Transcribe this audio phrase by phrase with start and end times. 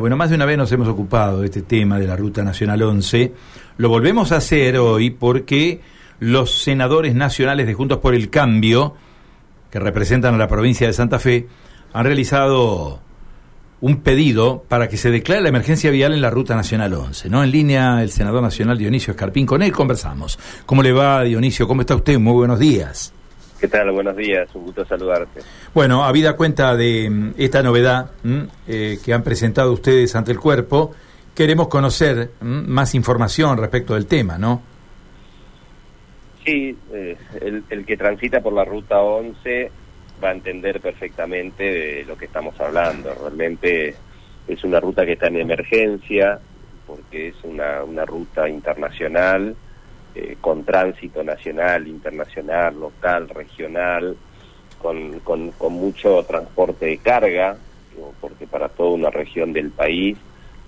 [0.00, 2.80] Bueno, más de una vez nos hemos ocupado de este tema de la Ruta Nacional
[2.80, 3.34] 11.
[3.78, 5.80] Lo volvemos a hacer hoy porque
[6.20, 8.94] los senadores nacionales de Juntos por el Cambio,
[9.72, 11.48] que representan a la provincia de Santa Fe,
[11.92, 13.00] han realizado
[13.80, 17.28] un pedido para que se declare la emergencia vial en la Ruta Nacional 11.
[17.28, 17.42] ¿no?
[17.42, 19.46] En línea el senador nacional Dionisio Escarpín.
[19.46, 20.38] Con él conversamos.
[20.64, 21.66] ¿Cómo le va, Dionisio?
[21.66, 22.20] ¿Cómo está usted?
[22.20, 23.12] Muy buenos días.
[23.60, 23.90] ¿Qué tal?
[23.90, 25.40] Buenos días, un gusto saludarte.
[25.74, 30.38] Bueno, habida cuenta de mm, esta novedad mm, eh, que han presentado ustedes ante el
[30.38, 30.94] cuerpo,
[31.34, 34.62] queremos conocer mm, más información respecto del tema, ¿no?
[36.44, 39.70] Sí, eh, el, el, que transita por la ruta 11
[40.22, 43.12] va a entender perfectamente de lo que estamos hablando.
[43.12, 43.94] Realmente
[44.46, 46.38] es una ruta que está en emergencia,
[46.86, 49.56] porque es una, una ruta internacional
[50.14, 54.16] eh, con tránsito nacional, internacional, local, regional,
[54.80, 57.56] con, con, mucho transporte de carga,
[58.20, 60.16] porque para toda una región del país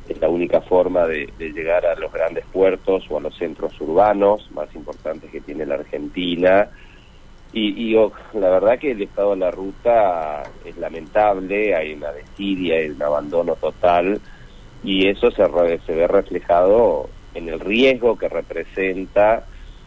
[0.09, 4.51] es la única forma de, llegar a los grandes puertos o a los centros urbanos
[4.53, 6.69] más importantes que tiene la Argentina.
[7.53, 12.91] Y, la verdad que el estado de la ruta es lamentable, hay una desidia, hay
[12.91, 14.21] un abandono total,
[14.85, 15.45] y eso se,
[15.87, 19.45] se ve reflejado en el riesgo que representa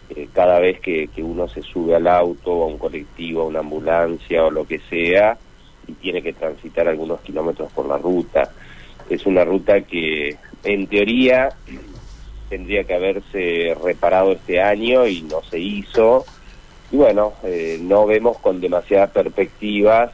[0.10, 4.46] eh, cada vez que, uno se sube al auto, a un colectivo, a una ambulancia
[4.46, 5.38] o lo que sea,
[5.88, 8.52] y tiene que transitar algunos kilómetros por la ruta.
[9.10, 11.50] Es una ruta que, en teoría,
[12.50, 16.26] tendría que haberse reparado este año y no se hizo.
[16.92, 20.12] Y bueno, eh, no vemos con demasiadas perspectivas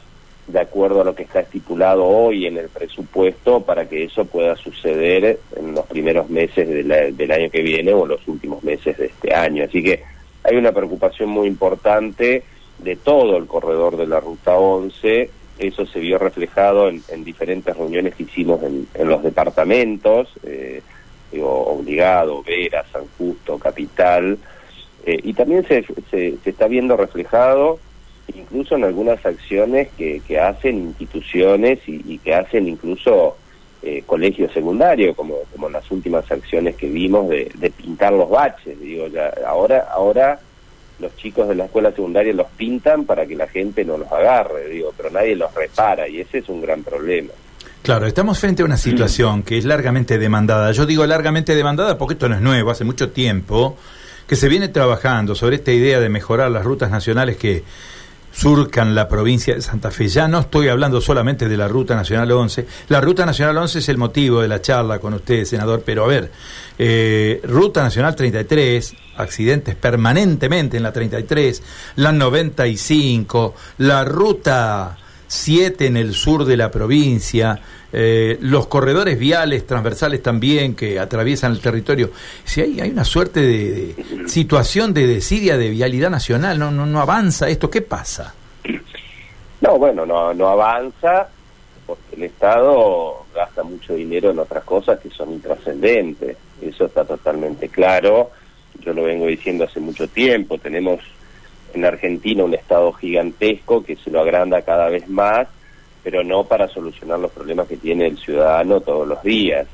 [0.52, 4.56] de acuerdo a lo que está estipulado hoy en el presupuesto para que eso pueda
[4.56, 9.34] suceder en los primeros meses del año que viene o los últimos meses de este
[9.34, 9.64] año.
[9.64, 10.02] Así que
[10.42, 12.42] hay una preocupación muy importante
[12.78, 15.30] de todo el corredor de la Ruta 11.
[15.58, 20.82] Eso se vio reflejado en, diferentes reuniones que hicimos en, los departamentos, eh,
[21.42, 24.36] Obligado, Vera, San Justo, Capital,
[25.06, 27.78] eh, y también se, se está viendo reflejado
[28.34, 33.36] incluso en algunas acciones que, que hacen instituciones y, que hacen incluso
[33.82, 38.78] eh, colegios secundarios, como, como las últimas acciones que vimos de, pintar los baches.
[38.80, 39.06] Digo,
[39.46, 40.40] ahora, ahora
[41.00, 44.68] los chicos de la escuela secundaria los pintan para que la gente no los agarre,
[44.68, 47.30] digo, pero nadie los repara y ese es un gran problema.
[47.82, 50.70] Claro, estamos frente a una situación que es largamente demandada.
[50.72, 53.78] Yo digo largamente demandada porque esto no es nuevo, hace mucho tiempo
[54.26, 57.64] que se viene trabajando sobre esta idea de mejorar las rutas nacionales que
[58.32, 60.08] surcan la provincia de Santa Fe.
[60.08, 62.66] Ya no estoy hablando solamente de la Ruta Nacional 11.
[62.88, 66.08] La Ruta Nacional 11 es el motivo de la charla con usted, senador, pero a
[66.08, 66.30] ver,
[66.78, 71.62] eh, Ruta Nacional 33, accidentes permanentemente en la 33,
[71.96, 74.96] la 95, la Ruta
[75.30, 77.60] 7 en el sur de la provincia,
[77.92, 82.10] eh, los corredores viales transversales también que atraviesan el territorio.
[82.42, 87.00] Si hay, hay una suerte de, situación de desidia de vialidad nacional, no, no, no
[87.00, 88.34] avanza esto, ¿qué pasa?
[89.60, 91.28] No, bueno, no, no avanza
[91.86, 97.68] porque el Estado gasta mucho dinero en otras cosas que son intrascendentes, eso está totalmente
[97.68, 98.32] claro,
[98.80, 100.98] yo lo vengo diciendo hace mucho tiempo, tenemos
[101.74, 105.48] en Argentina un Estado gigantesco que se lo agranda cada vez más,
[106.02, 109.66] pero no para solucionar los problemas que tiene el ciudadano todos los días.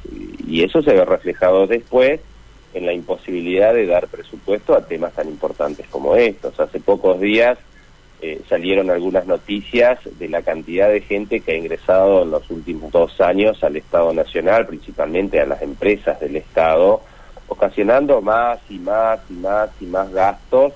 [0.46, 2.20] Y, eso se ve reflejado después
[2.72, 6.58] en la imposibilidad de dar presupuesto a temas tan importantes como estos.
[6.58, 7.58] Hace pocos días
[8.20, 12.90] eh, salieron algunas noticias de la cantidad de gente que ha ingresado en los últimos
[12.90, 17.02] dos años al Estado Nacional, principalmente a las empresas del Estado,
[17.48, 20.72] ocasionando más y más y más y más gastos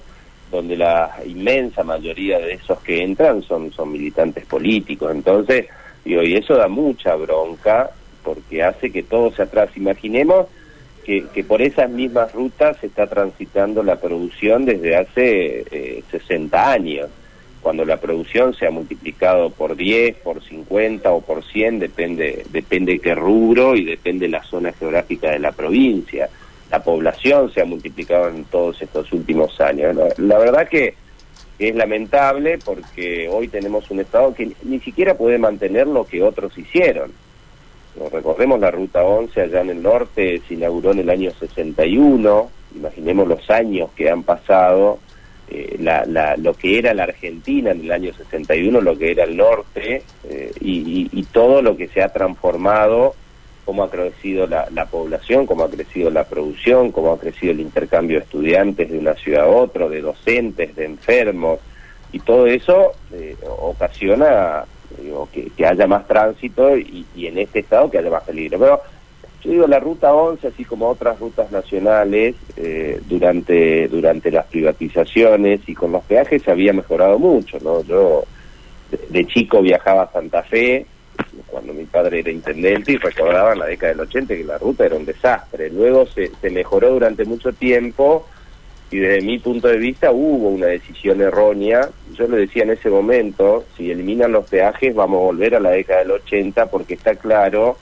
[0.50, 5.12] donde la inmensa mayoría de esos que entran son, son militantes políticos.
[5.12, 5.66] Entonces,
[6.04, 7.90] digo, y eso da mucha bronca
[8.22, 9.70] porque hace que todo se atrás.
[9.76, 10.46] Imaginemos
[11.04, 16.72] que, que por esas mismas rutas se está transitando la producción desde hace eh, 60
[16.72, 17.08] años,
[17.62, 22.98] cuando la producción se ha multiplicado por 10, por 50 o por 100, depende, depende
[22.98, 26.30] qué rubro y depende la zona geográfica de la provincia
[26.70, 29.96] la población se ha multiplicado en todos estos últimos años.
[30.18, 30.94] La, verdad que
[31.58, 36.56] es lamentable porque hoy tenemos un Estado que ni siquiera puede mantener lo que otros
[36.56, 37.12] hicieron.
[38.12, 43.26] recordemos la Ruta 11 allá en el norte, se inauguró en el año 61, imaginemos
[43.26, 45.00] los años que han pasado,
[45.50, 49.24] eh, la, la, lo que era la Argentina en el año 61, lo que era
[49.24, 53.16] el norte, eh, y todo lo que se ha transformado
[53.70, 58.18] cómo ha crecido la, población, cómo ha crecido la producción, cómo ha crecido el intercambio
[58.18, 61.60] de estudiantes de una ciudad a otra, de docentes, de enfermos,
[62.10, 64.64] y todo eso eh, ocasiona
[65.00, 68.58] digo, que, haya más tránsito y, en este estado que haya más peligro.
[68.58, 68.80] Pero
[69.44, 75.60] yo digo, la ruta 11, así como otras rutas nacionales, eh, durante, durante las privatizaciones
[75.68, 77.84] y con los peajes había mejorado mucho, ¿no?
[77.84, 78.24] Yo
[79.10, 80.86] de, chico viajaba a Santa Fe,
[81.50, 84.86] cuando mi padre era intendente y recordaba en la década del 80 que la ruta
[84.86, 85.70] era un desastre.
[85.70, 88.26] Luego se, se mejoró durante mucho tiempo
[88.90, 91.88] y desde mi punto de vista hubo una decisión errónea.
[92.14, 95.70] Yo le decía en ese momento, si eliminan los peajes vamos a volver a la
[95.70, 97.76] década del 80 porque está claro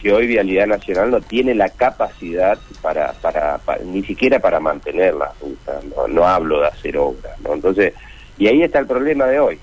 [0.00, 5.32] que hoy Vialidad Nacional no tiene la capacidad para, para, ni siquiera para mantener la
[5.40, 7.54] ruta, no, hablo de hacer obras, ¿no?
[7.54, 7.94] Entonces,
[8.38, 9.58] y ahí está el problema de hoy.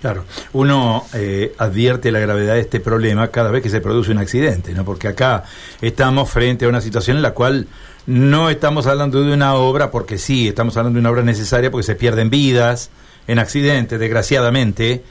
[0.00, 4.18] Claro, uno eh, advierte la gravedad de este problema cada vez que se produce un
[4.18, 4.84] accidente, ¿no?
[4.84, 5.42] Porque acá
[5.80, 7.66] estamos frente a una situación en la cual
[8.06, 11.84] no estamos hablando de una obra porque sí, estamos hablando de una obra necesaria porque
[11.84, 12.90] se pierden vidas
[13.26, 15.02] en accidentes, desgraciadamente.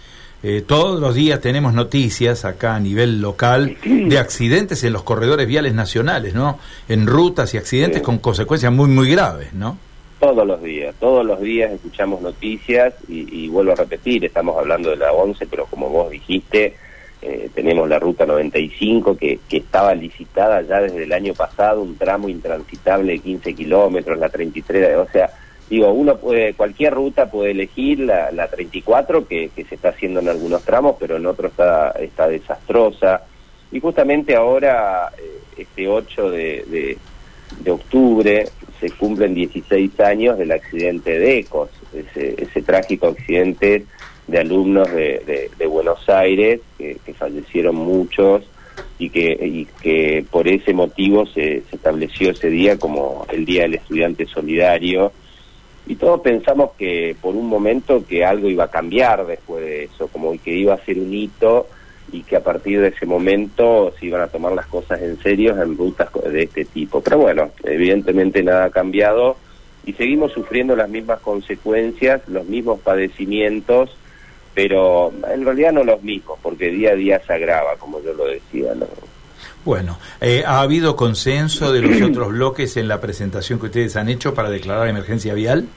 [0.42, 5.48] Eh, todos los días tenemos noticias acá a nivel local de accidentes en los corredores
[5.48, 6.60] viales nacionales, ¿no?
[6.88, 9.78] En rutas y accidentes con consecuencias muy, muy graves, ¿no?
[10.20, 14.98] Todos los días, todos los días escuchamos noticias y, vuelvo a repetir, estamos hablando de
[14.98, 16.74] la 11, pero como vos dijiste,
[17.22, 21.98] eh, tenemos la ruta 95 que, que estaba licitada ya desde el año pasado, un
[21.98, 25.30] tramo intransitable de 15 kilómetros, la 33, o sea,
[25.70, 30.20] digo, uno puede, cualquier ruta puede elegir la, la 34 que, que se está haciendo
[30.20, 33.22] en algunos tramos, pero en otros está, está desastrosa.
[33.72, 36.98] Y justamente ahora, eh, este 8 de, de,
[37.64, 38.48] de, octubre,
[38.80, 43.86] se cumplen 16 años del accidente de Ecos, ese, ese trágico accidente
[44.28, 48.44] de alumnos de, Buenos Aires, que, fallecieron muchos
[49.00, 53.64] y que, y que por ese motivo se, se estableció ese día como el Día
[53.64, 55.12] del Estudiante Solidario.
[55.88, 60.08] Y todos pensamos que por un momento que algo iba a cambiar después de eso,
[60.08, 61.68] como que iba a ser un hito
[62.12, 65.62] y que a partir de ese momento se iban a tomar las cosas en serio
[65.62, 67.02] en rutas de este tipo.
[67.02, 69.38] Pero bueno, evidentemente nada ha cambiado
[69.86, 73.98] y seguimos sufriendo las mismas consecuencias, los mismos padecimientos
[74.58, 78.26] pero en realidad no los mismos, porque día a día se agrava, como yo lo
[78.26, 78.74] decía.
[78.74, 78.88] ¿no?
[79.64, 84.10] Bueno, eh, ¿ha habido consenso de los otros bloques en la presentación que ustedes han
[84.10, 85.68] hecho para declarar emergencia vial?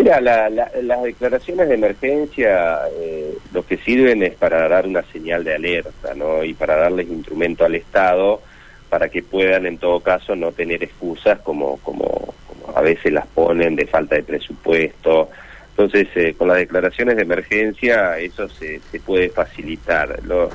[0.00, 5.54] Mira, las declaraciones de emergencia eh, lo que sirven es para dar una señal de
[5.54, 6.42] alerta, ¿no?
[6.42, 8.40] Y para darles instrumento al Estado
[8.88, 13.26] para que puedan, en todo caso, no tener excusas como, como, como a veces las
[13.26, 15.28] ponen de falta de presupuesto,
[15.76, 20.18] entonces, eh, con las declaraciones de emergencia eso se, se puede facilitar.
[20.24, 20.48] Lo,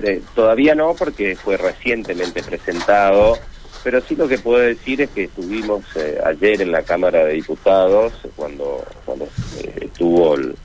[0.00, 3.36] eh, todavía no, porque fue recientemente presentado,
[3.86, 7.34] pero sí lo que puedo decir es que estuvimos eh, ayer en la Cámara de
[7.34, 9.28] Diputados, cuando, cuando
[9.80, 10.56] estuvo el,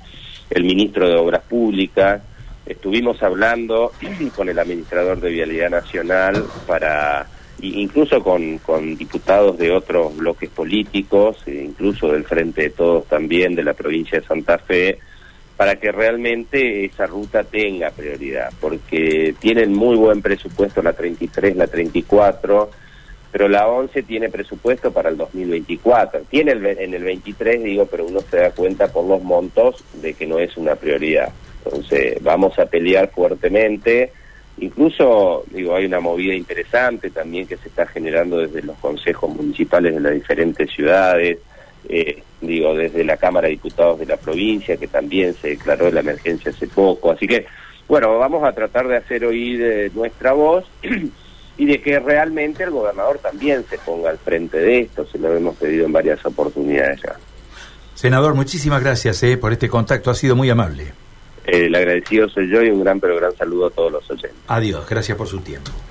[0.49, 2.19] el ministro de Obras Públicas,
[2.65, 3.91] estuvimos hablando
[4.35, 7.27] con el administrador de Vialidad Nacional para
[7.61, 13.53] incluso con, con diputados de otros bloques políticos, e incluso del Frente de Todos también,
[13.53, 14.97] de la provincia de Santa Fe,
[15.55, 21.67] para que realmente esa ruta tenga prioridad, porque tienen muy buen presupuesto la 33, la
[21.67, 22.71] 34,
[23.31, 26.21] pero la 11 tiene presupuesto para el 2024.
[26.29, 30.13] Tiene el, en el 23, digo, pero uno se da cuenta por los montos de
[30.13, 31.29] que no es una prioridad.
[31.63, 34.11] Entonces, vamos a pelear fuertemente
[34.61, 39.93] Incluso, digo, hay una movida interesante también que se está generando desde los consejos municipales
[39.93, 41.39] de las diferentes ciudades,
[41.89, 46.01] eh, digo, desde la Cámara de Diputados de la provincia, que también se declaró la
[46.01, 47.11] emergencia hace poco.
[47.11, 47.45] Así que,
[47.87, 50.65] bueno, vamos a tratar de hacer oír eh, nuestra voz
[51.61, 55.31] y de que realmente el gobernador también se ponga al frente de esto, se lo
[55.31, 57.15] hemos pedido en varias oportunidades ya.
[57.93, 60.91] Senador, muchísimas gracias eh, por este contacto, ha sido muy amable.
[61.45, 64.39] El agradecido soy yo y un gran pero gran saludo a todos los oyentes.
[64.47, 65.69] Adiós, gracias por su tiempo.